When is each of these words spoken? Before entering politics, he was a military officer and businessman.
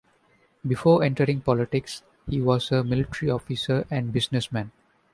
Before 0.67 1.03
entering 1.03 1.41
politics, 1.41 2.01
he 2.27 2.41
was 2.41 2.71
a 2.71 2.83
military 2.83 3.29
officer 3.29 3.85
and 3.91 4.11
businessman. 4.11 4.71